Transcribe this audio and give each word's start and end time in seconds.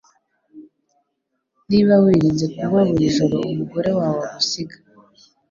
Niba 1.69 1.93
wirinze 2.03 2.45
kunywa 2.53 2.81
buri 2.89 3.05
joro 3.15 3.37
umugore 3.51 3.89
wawe 3.99 4.21
agusiga 4.27 4.75